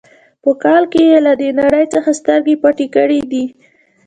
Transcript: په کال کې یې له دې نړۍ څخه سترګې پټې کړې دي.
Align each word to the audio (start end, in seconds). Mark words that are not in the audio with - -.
په 0.43 0.51
کال 0.63 0.83
کې 0.91 1.01
یې 1.09 1.17
له 1.27 1.33
دې 1.41 1.49
نړۍ 1.61 1.85
څخه 1.93 2.11
سترګې 2.19 2.55
پټې 2.63 2.87
کړې 2.95 3.21
دي. 3.31 3.45